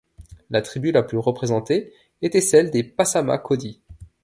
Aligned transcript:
La 0.49 0.63
tribu 0.63 0.91
la 0.91 1.03
plus 1.03 1.19
représentée 1.19 1.93
était 2.23 2.41
celle 2.41 2.71
des 2.71 2.83
Passamaquoddy. 2.83 3.81